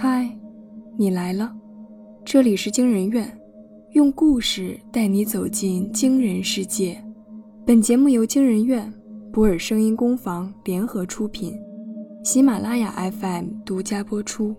[0.00, 0.32] 嗨，
[0.96, 1.52] 你来了，
[2.24, 3.36] 这里是惊人院，
[3.94, 6.96] 用故事带你走进惊人世界。
[7.66, 8.88] 本节目由惊人院、
[9.32, 11.52] 博尔声音工坊联合出品，
[12.22, 14.54] 喜马拉雅 FM 独家播出。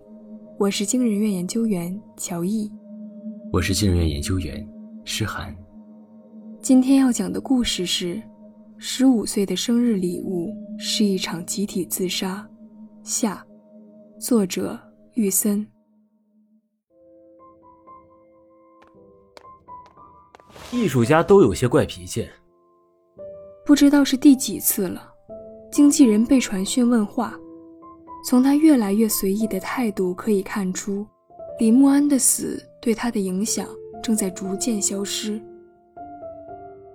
[0.58, 2.70] 我是惊人院研究员乔毅，
[3.54, 4.68] 我是惊人院研究员
[5.06, 5.56] 诗涵。
[6.62, 8.22] 今天要讲的故事是：
[8.78, 12.46] 十五岁的生日礼物是一场集体自杀。
[13.04, 13.42] 下，
[14.20, 14.78] 作者
[15.20, 15.68] 玉森。
[20.72, 22.26] 艺术家都有些怪脾气。
[23.66, 25.14] 不知道是第几次了，
[25.70, 27.38] 经纪人被传讯问话。
[28.26, 31.06] 从他越来越随意的态度可以看出，
[31.60, 33.68] 李慕安的死对他的影响
[34.02, 35.38] 正在逐渐消失。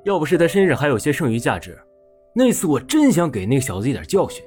[0.05, 1.79] 要不是他身上还有些剩余价值，
[2.35, 4.43] 那次我真想给那个小子一点教训。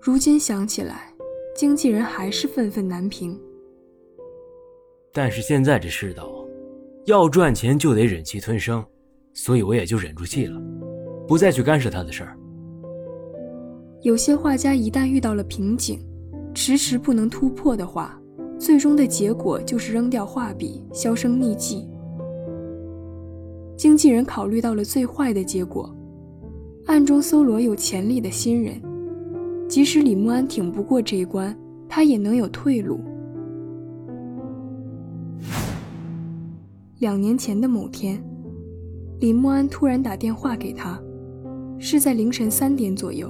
[0.00, 1.13] 如今想起来，
[1.54, 3.38] 经纪人还是愤愤难平。
[5.12, 6.44] 但是现在这世道，
[7.04, 8.84] 要赚钱就得忍气吞声。
[9.36, 10.62] 所以我也就忍住气了，
[11.26, 12.38] 不再去干涉他的事儿。
[14.02, 15.98] 有些画家一旦遇到了瓶颈，
[16.54, 18.16] 迟迟不能突破的话，
[18.60, 21.88] 最终的结果就是扔掉画笔，销声匿迹。
[23.76, 25.92] 经纪人考虑到了最坏的结果，
[26.86, 28.80] 暗中搜罗有潜力的新人，
[29.74, 31.52] 即使李慕安挺不过这一关，
[31.88, 33.00] 他也能有退路。
[37.00, 38.24] 两年前的某天。
[39.18, 40.96] 李慕安突然打电话给他，
[41.76, 43.28] 是在凌晨三点左右。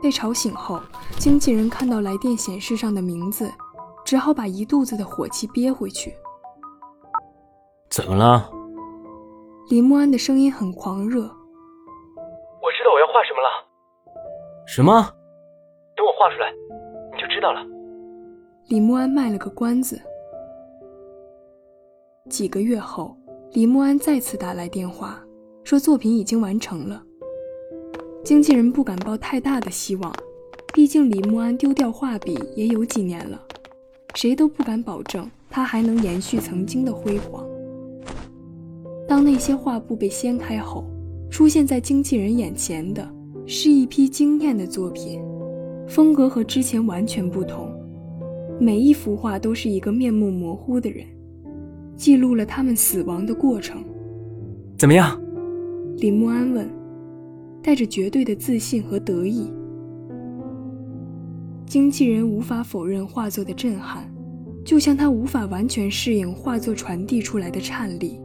[0.00, 0.80] 被吵醒后，
[1.18, 3.52] 经纪人看到来电显示上的名字，
[4.06, 6.14] 只好把一肚子的火气憋回去。
[7.90, 8.50] 怎么了？
[9.68, 11.30] 李慕安的声音很狂热。
[14.72, 14.92] 什么？
[15.96, 16.46] 等我画出来，
[17.12, 17.60] 你就知道了。
[18.68, 20.00] 李慕安卖了个关子。
[22.28, 23.16] 几个月后，
[23.52, 25.20] 李慕安再次打来电话，
[25.64, 27.02] 说作品已经完成了。
[28.22, 30.14] 经纪人不敢抱太大的希望，
[30.72, 33.42] 毕竟李慕安丢掉画笔也有几年了，
[34.14, 37.44] 谁都不敢保证他还能延续曾经的辉煌。
[39.08, 40.84] 当那些画布被掀开后，
[41.28, 43.04] 出现在经纪人眼前的
[43.52, 45.20] 是一批惊艳的作品，
[45.88, 47.68] 风格和之前完全不同，
[48.60, 51.04] 每一幅画都是一个面目模糊的人。
[51.96, 53.82] 记录了他们死亡的过程，
[54.78, 55.20] 怎么样？
[55.96, 56.64] 李慕安问，
[57.60, 59.52] 带着绝对的自信和得意。
[61.66, 64.08] 经纪人无法否认画作的震撼，
[64.64, 68.16] 就像他无法完全适应画作传递出来的颤栗。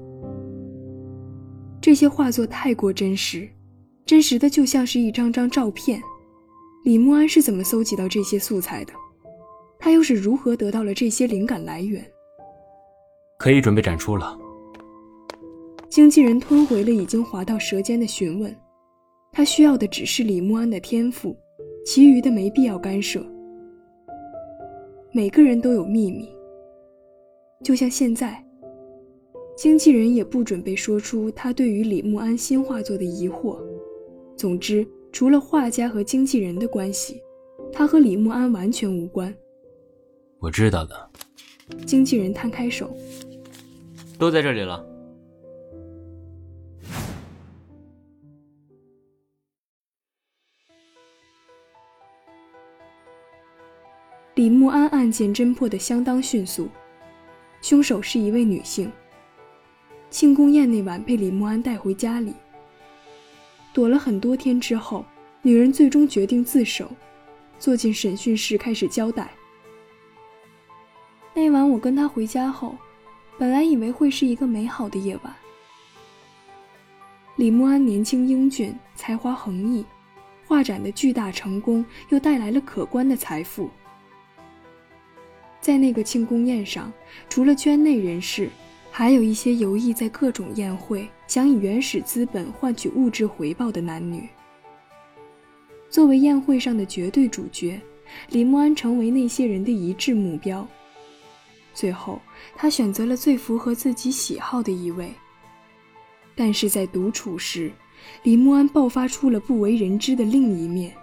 [1.82, 3.50] 这些画作太过真实，
[4.06, 6.02] 真实的就像是一张张照片。
[6.84, 8.94] 李慕安是怎么搜集到这些素材的？
[9.80, 12.06] 他又是如何得到了这些灵感来源？
[13.38, 14.38] 可以准备展出了。
[15.90, 18.56] 经纪人吞回了已经滑到舌尖的询问，
[19.32, 21.36] 他需要的只是李慕安的天赋，
[21.86, 23.26] 其余的没必要干涉。
[25.12, 26.30] 每个人都有秘密，
[27.64, 28.44] 就像现在，
[29.56, 33.58] 经纪人也不准备说出他对于李慕安新画作的疑惑。
[34.38, 37.22] 总之，除了画家和经纪人的关系，
[37.72, 39.34] 他和李慕安完全无关。
[40.40, 41.10] 我知道的。
[41.86, 42.96] 经纪人摊开手。
[44.20, 44.86] 都在这里了。
[54.36, 56.68] 李慕安案件侦破的相当迅速，
[57.62, 58.92] 凶手是一位女性。
[60.10, 62.34] 庆功宴那晚被李慕安带回家里，
[63.76, 65.06] 躲了很多天之后，
[65.42, 66.90] 女人最终决定自首，
[67.60, 69.30] 坐进审讯室开始交代。
[71.34, 72.74] 那晚我跟他回家后。
[73.38, 75.36] 本来以为会是一个美好的夜晚。
[77.36, 79.86] 李慕安年轻英俊，才华横溢，
[80.48, 83.70] 画展的巨大成功又带来了可观的财富。
[85.60, 86.90] 在那个庆功宴上，
[87.28, 88.50] 除了圈内人士，
[88.90, 94.28] 还有一些游弋在各种宴会，想以原始资本换取物质回报的男女。
[95.90, 97.80] 作为宴会上的绝对主角，
[98.30, 100.68] 李慕安成为那些人的一致目标。
[101.74, 102.22] 最后，
[102.56, 105.12] 他选择了最符合自己喜好的一位。
[106.36, 107.72] 但是在独处时，
[108.24, 110.94] 李慕安爆发出了不为人知的另一面。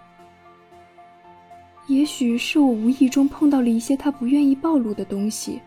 [1.89, 5.61] 也许是我无意中碰到了一些他不愿意暴露的东西，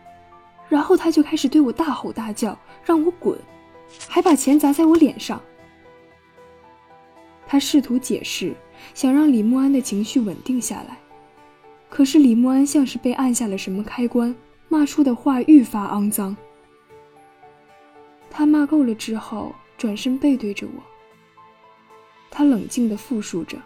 [0.68, 3.38] 然后他就开始对我大吼大叫，让我滚，
[4.08, 5.40] 还把钱砸在我脸上。
[7.46, 8.54] 他试图解释，
[8.92, 10.98] 想让李默安的情绪稳定下来。
[11.88, 14.34] 可是李默安像是被按下了什么开关，
[14.68, 16.36] 骂出的话愈发肮脏。
[18.30, 20.82] 他骂够了之后，转身背对着我。
[22.30, 23.56] 他冷静地复述着。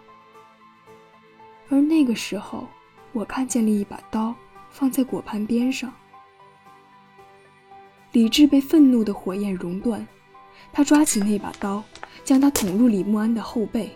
[1.71, 2.69] 而那个时候，
[3.13, 4.35] 我看见了一把刀
[4.71, 5.93] 放在果盘边上。
[8.13, 10.07] 理智被愤怒的火焰熔断，
[10.73, 11.83] 他抓起那把刀，
[12.25, 13.91] 将它捅入李默安的后背。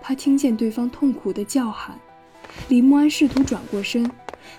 [0.00, 1.98] 他听见对方痛苦的叫喊，
[2.68, 4.08] 李默安试图转过身，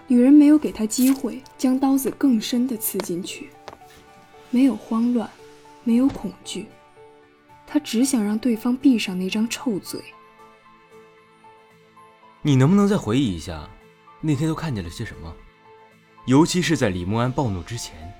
[0.07, 3.49] 女人没有给他机会，将刀子更深地刺进去。
[4.49, 5.29] 没有慌乱，
[5.85, 6.65] 没有恐惧，
[7.65, 10.01] 他只想让对方闭上那张臭嘴。
[12.41, 13.69] 你能不能再回忆一下，
[14.19, 15.33] 那天都看见了些什么？
[16.25, 18.13] 尤其是在李默安暴怒之前。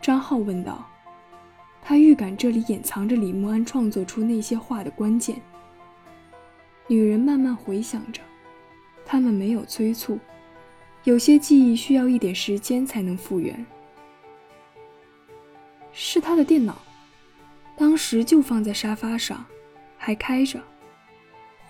[0.00, 0.86] 张浩问道。
[1.80, 5.40] 他预感这里隐藏着李默安创作出那些画的关键。
[6.86, 8.20] 女人慢慢回想着，
[9.06, 10.18] 他们没有催促，
[11.04, 13.64] 有些记忆需要一点时间才能复原。
[15.92, 16.76] 是他的电脑，
[17.76, 19.44] 当时就放在沙发上，
[19.96, 20.60] 还开着。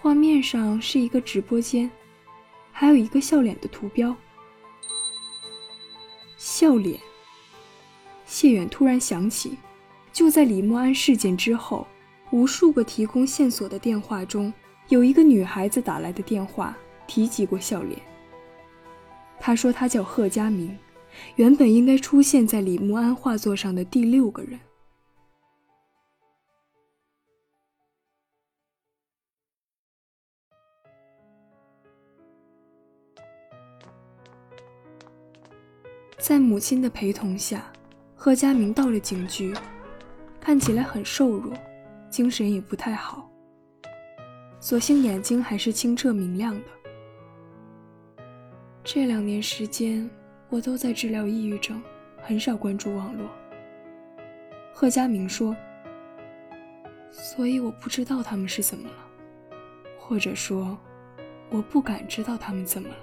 [0.01, 1.89] 画面上是一个直播间，
[2.73, 4.15] 还有一个笑脸的图标。
[6.37, 6.99] 笑脸。
[8.29, 9.57] 谢远突然想起，
[10.13, 11.87] 就在李默安事件之后，
[12.31, 14.53] 无数个提供线索的电话中，
[14.91, 16.77] 有一个女孩子打来的电话
[17.07, 17.99] 提及过笑脸。
[19.41, 20.77] 她说她叫贺佳明，
[21.37, 24.61] 原本应该出现在李默安画作上的第六个人。
[36.19, 37.73] 在母亲的陪同下，
[38.21, 39.55] 贺佳明到了警局，
[40.41, 41.55] 看起来很瘦弱，
[42.11, 43.31] 精神也不太好。
[44.59, 46.65] 所幸眼睛还是清澈明亮的。
[48.83, 50.11] 这两年时间，
[50.49, 51.81] 我都在治疗抑郁症，
[52.21, 53.31] 很少关注网络。
[54.73, 55.55] 贺佳明说
[57.13, 58.97] ：“所以我不知道他们是怎么了，
[59.97, 60.77] 或者说，
[61.51, 62.97] 我不敢知道他们怎么了。”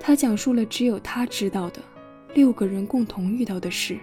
[0.00, 1.82] 他讲述了只有他知道的
[2.36, 3.98] 六个人共同遇到的事。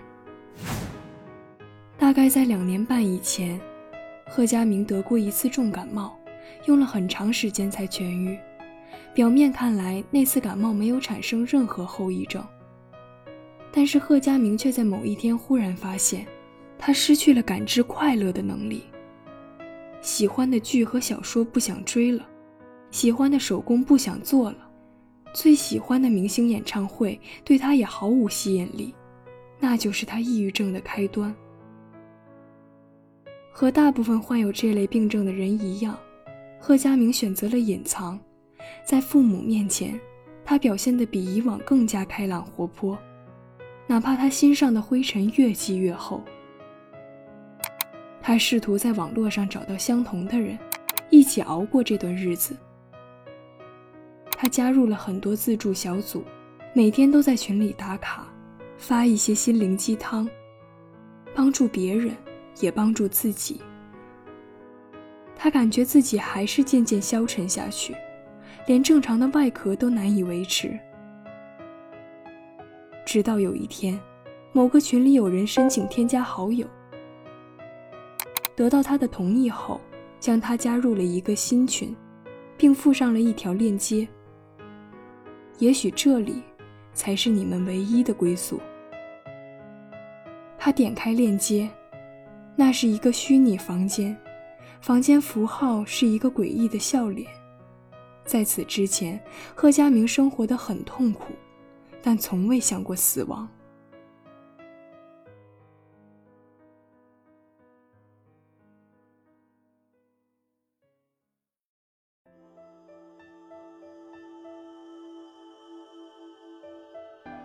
[2.00, 3.62] 大概在两年半以前，
[4.26, 6.18] 贺佳明得过一次重感冒，
[6.66, 8.36] 用了很长时间才痊愈。
[9.14, 12.44] 表面看来，那次感冒没有产生任何后遗症。
[13.72, 16.26] 但是贺佳明却在某一天忽然发现，
[16.76, 18.86] 他失去了感知快乐的能力。
[20.02, 22.26] 喜欢的剧和小说不想追了，
[22.90, 24.58] 喜欢的手工不想做了。
[25.34, 28.94] 最喜欢的明星演唱会对他也毫无吸引力，
[29.60, 31.34] 那就是他抑郁症的开端。
[33.52, 35.98] 和大部分患有这类病症的人一样，
[36.60, 38.20] 贺佳明选择了隐藏，
[38.86, 40.00] 在父母面前，
[40.46, 42.98] 他表现得比以往更加开朗活泼，
[43.88, 46.24] 哪怕他心上的灰尘越积越厚。
[48.22, 50.58] 他试图在网络上找到相同的人，
[51.10, 52.56] 一起熬过这段日子。
[54.44, 56.22] 他加入了很多自助小组，
[56.74, 58.28] 每天都在群里打卡，
[58.78, 60.30] 发一些心灵鸡汤，
[61.34, 62.14] 帮助别人，
[62.60, 63.62] 也帮助自己。
[65.34, 67.96] 他感觉自己还是渐渐消沉下去，
[68.68, 70.78] 连正常的外壳都难以维持。
[73.06, 73.98] 直到有一天，
[74.52, 76.68] 某个群里有人申请添加好友，
[78.58, 79.80] 得到他的同意后，
[80.20, 81.96] 将他加入了一个新群，
[82.58, 84.06] 并附上了一条链接。
[85.60, 86.42] 也许这里
[86.94, 88.60] 才是你们唯一的归宿。
[90.58, 91.70] 他点开链接，
[92.56, 94.18] 那是一个虚拟房间，
[94.82, 97.30] 房间符号是一个诡异的笑脸。
[98.26, 99.22] 在此之前，
[99.54, 101.34] 贺佳明生活的很痛苦，
[102.02, 103.48] 但从未想过死亡。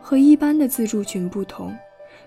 [0.08, 1.76] 和一般的自助群不同，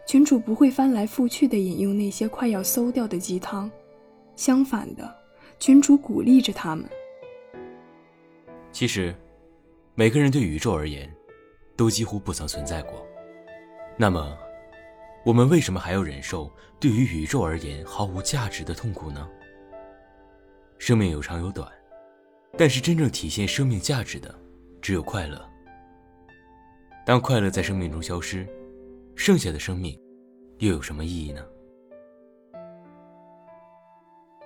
[0.05, 3.71] 群主不会翻来覆去的引用那些快要馊掉的鸡汤，
[4.35, 5.15] 相反的，
[5.57, 6.85] 群主鼓励着他们。
[8.71, 9.15] 其实，
[9.95, 11.11] 每个人对宇宙而言，
[11.75, 13.03] 都几乎不曾存在过。
[13.97, 14.37] 那么，
[15.25, 19.27] 我们为什么还要忍受对于宇宙而言毫无价值的痛苦呢？
[20.77, 21.67] 生命有长有短，
[22.55, 24.39] 但是真正体现生命价值的，
[24.83, 25.50] 只有快乐。
[27.11, 28.47] 当快乐在生命中消失，
[29.15, 29.99] 剩下的生命
[30.59, 31.45] 又有什么意义呢？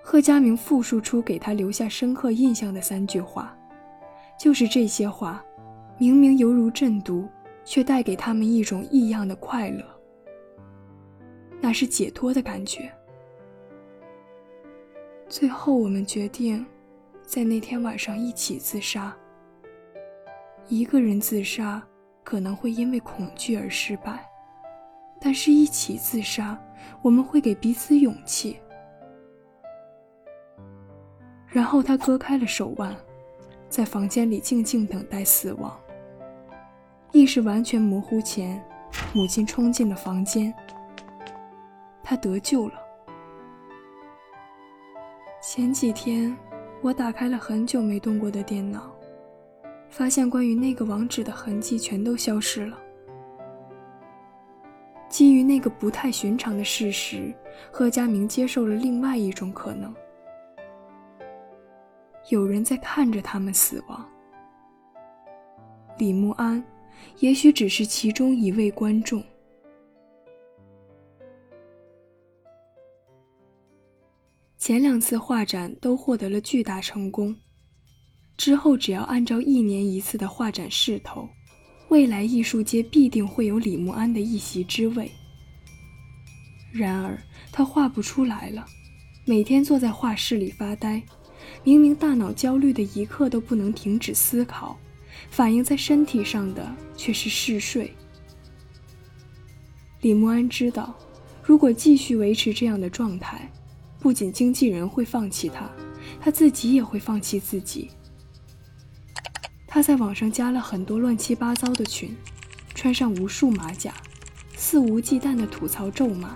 [0.01, 3.55] 贺佳明复述出给他留下深刻印象的三句话，
[4.39, 5.45] 就是这些话，
[5.99, 7.29] 明明犹如阵毒，
[7.63, 9.85] 却带给他们一种异样的快乐，
[11.61, 12.91] 那是解脱的感觉。
[15.29, 16.65] 最后，我们决定，
[17.21, 19.15] 在那天晚上一起自杀。
[20.67, 21.87] 一个人自杀
[22.25, 24.27] 可能会因为恐惧而失败，
[25.21, 26.59] 但是一起自杀，
[27.03, 28.59] 我们会给彼此勇气。
[31.47, 32.93] 然后他割开了手腕，
[33.69, 35.79] 在房间里静静等待死亡。
[37.11, 38.59] 意识完全模糊前，
[39.13, 40.51] 母亲冲进了房间。
[42.03, 42.73] 他得救了。
[45.41, 46.35] 前几天，
[46.81, 48.94] 我打开了很久没动过的电脑，
[49.95, 52.77] 发现关于那个网址的痕迹全都消失了。
[55.07, 57.33] 基于那个不太寻常的事实，
[57.71, 59.95] 贺佳明接受了另外一种可能。
[62.29, 64.05] 有人在看着他们死亡。
[65.97, 66.61] 李慕安，
[67.19, 69.23] 也许只是其中一位观众。
[74.57, 77.33] 前两次画展都获得了巨大成功，
[78.37, 81.29] 之后只要按照一年一次的画展势头，
[81.89, 85.11] 未来艺术界必定会有李慕安的一席之位。
[86.71, 87.17] 然而
[87.51, 88.65] 他画不出来了，
[89.25, 91.01] 每天坐在画室里发呆。
[91.63, 94.77] 明明大脑焦虑的一刻都不能停止思考，
[95.29, 97.93] 反映在身体上的却是嗜睡。
[100.01, 100.93] 李默安知道，
[101.41, 103.49] 如果继续维持这样的状态，
[103.99, 105.69] 不仅经纪人会放弃他，
[106.19, 107.89] 他自己也会放弃自己。
[109.75, 112.15] 他在网上加了很多乱七八糟的群，
[112.73, 113.93] 穿上无数马甲，
[114.55, 116.33] 肆无忌惮地吐槽咒骂，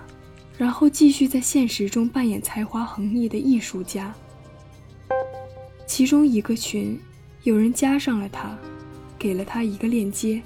[0.58, 4.14] 然后继续在现实中扮演才华横溢的艺术家。
[5.86, 7.00] 其中一个群，
[7.42, 8.58] 有人加上了他，
[9.18, 10.42] 给了他一个链接，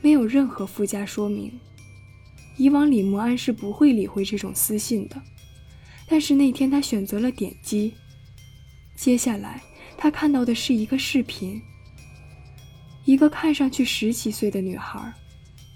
[0.00, 1.52] 没有任何附加说明。
[2.56, 5.22] 以往李默安是不会理会这种私信的，
[6.08, 7.94] 但是那天他选择了点击。
[8.96, 9.62] 接下来
[9.96, 11.62] 他看到的是一个视频，
[13.04, 15.12] 一个看上去十几岁的女孩，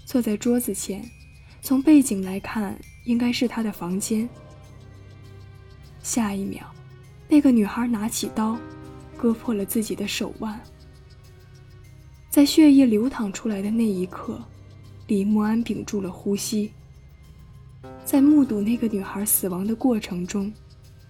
[0.05, 1.03] 坐在桌子前，
[1.61, 4.27] 从背景来看应该是她的房间。
[6.01, 6.63] 下一秒，
[7.27, 8.57] 那个女孩拿起刀。
[9.19, 10.61] 割破了自己的手腕，
[12.29, 14.39] 在血液流淌出来的那一刻，
[15.07, 16.71] 李默安屏住了呼吸。
[18.05, 20.53] 在目睹那个女孩死亡的过程中，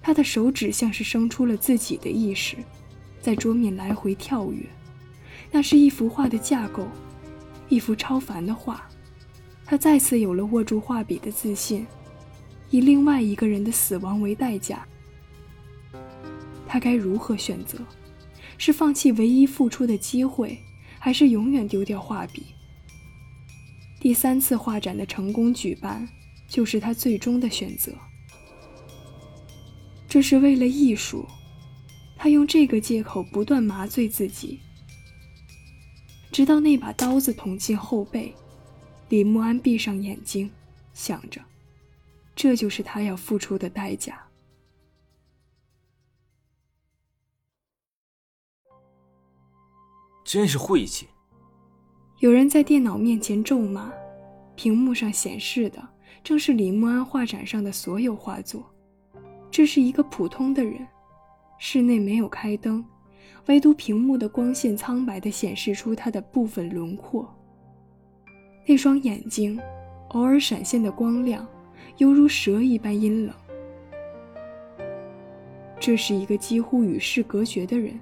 [0.01, 2.55] 他的手指像是生出了自己的意识，
[3.19, 4.65] 在桌面来回跳跃。
[5.51, 6.87] 那是一幅画的架构，
[7.69, 8.87] 一幅超凡的画。
[9.65, 11.85] 他再次有了握住画笔的自信，
[12.69, 14.87] 以另外一个人的死亡为代价。
[16.67, 17.79] 他该如何选择？
[18.57, 20.57] 是放弃唯一付出的机会，
[20.97, 22.43] 还是永远丢掉画笔？
[23.99, 26.07] 第三次画展的成功举办，
[26.47, 27.91] 就是他最终的选择。
[30.07, 31.25] 这是为了艺术，
[32.15, 34.59] 他用这个借口不断麻醉自己，
[36.37, 38.31] 直到那把刀子捅进后背。
[39.09, 40.47] 李默安闭上眼睛，
[40.93, 41.41] 想着，
[42.35, 44.23] 这就是他要付出的代价。
[50.23, 51.07] 真是晦气！
[52.19, 53.91] 有人在电脑面前咒骂，
[54.55, 55.89] 屏幕上显示的
[56.23, 58.63] 正是李默安画展上的所有画作。
[59.49, 60.87] 这是一个普通的人，
[61.57, 62.85] 室内没有开灯，
[63.47, 67.33] 唯独屏幕的光线苍白地显示出他的部分轮廓。
[68.65, 69.59] 那双眼睛，
[70.09, 71.47] 偶尔闪现的光亮，
[71.97, 73.33] 犹如蛇一般阴冷。
[75.79, 77.97] 这是一个几乎与世隔绝的人。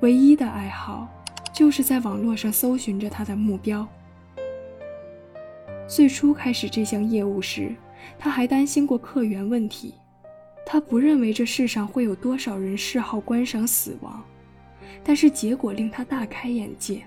[0.00, 1.06] 唯一的爱好，
[1.52, 3.86] 就是在网络上搜寻着他的目标。
[5.86, 7.74] 最初开始这项业务时，
[8.18, 9.94] 他还担心过客源问题。
[10.72, 14.24] 他不认为这世上会有多少人嗜好观赏死亡，
[15.04, 17.02] 但是结果令他大开眼界。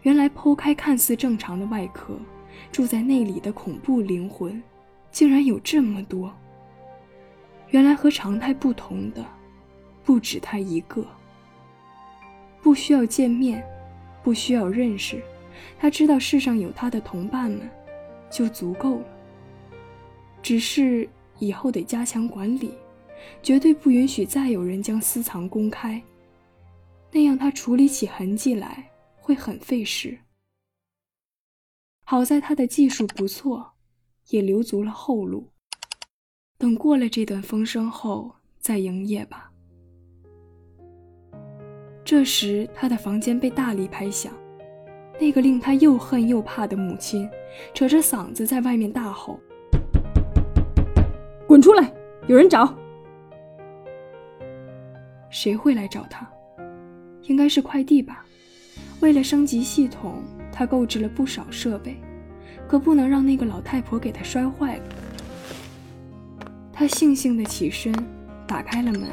[0.00, 2.18] 原来剖开看似正常的外壳，
[2.72, 4.62] 住在内里的恐怖灵魂，
[5.10, 6.34] 竟然有这么多。
[7.68, 9.22] 原来和常态不同的，
[10.02, 11.06] 不止他一个。
[12.62, 13.62] 不需要见面，
[14.22, 15.22] 不需要认识，
[15.78, 17.68] 他知道世上有他的同伴们，
[18.30, 19.04] 就足够了。
[20.40, 21.06] 只是
[21.38, 22.72] 以后得加强管理，
[23.42, 26.02] 绝对不允许再有人将私藏公开，
[27.12, 30.18] 那样他处理起痕迹来会很费时。
[32.04, 33.72] 好在他的技术不错，
[34.28, 35.46] 也留足了后路。
[36.56, 39.52] 等过了这段风声后再营业吧。
[42.04, 44.32] 这时，他的房间被大力拍响，
[45.20, 47.28] 那个令他又恨又怕的母亲
[47.74, 49.38] 扯着嗓子在外面大吼
[51.48, 51.90] ：“滚出来！
[52.26, 52.72] 有人找！”
[55.30, 56.30] 谁会来找他？
[57.22, 58.22] 应该是快递吧。
[59.00, 61.96] 为了升级系统，他购置了不少设备，
[62.68, 64.82] 可不能让那个老太婆给他摔坏了。
[66.70, 67.94] 他悻悻地起身，
[68.46, 69.08] 打开了门。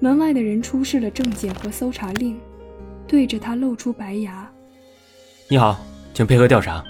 [0.00, 2.40] 门外的人出示了证件和搜查令，
[3.06, 4.50] 对着他露出白牙
[5.48, 5.78] ：“你好，
[6.12, 6.82] 请配合调查。”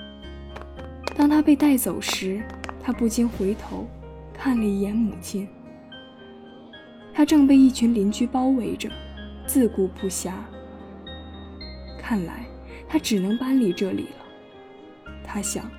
[1.14, 2.42] 当他被带走时，
[2.82, 3.86] 他不禁回头
[4.34, 5.46] 看了一眼母亲。
[7.14, 8.90] 他正被一群邻居包围着，
[9.46, 10.32] 自顾不暇。
[11.98, 12.44] 看来
[12.88, 15.12] 他只能搬离这里了。
[15.22, 15.70] 他想，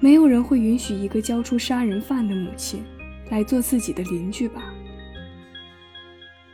[0.00, 2.84] 没有人会允许一个交出杀人犯的母亲
[3.30, 4.74] 来做自己的邻居吧？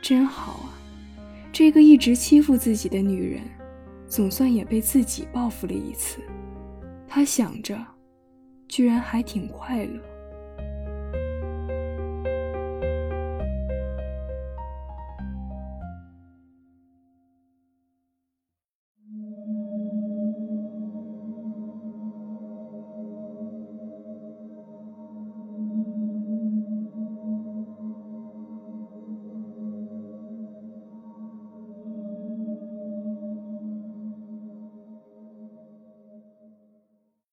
[0.01, 0.73] 真好啊，
[1.51, 3.41] 这个一直欺负自己的女人，
[4.07, 6.19] 总算也被自己报复了一次。
[7.07, 7.77] 他想着，
[8.71, 9.99] 居然还挺快乐。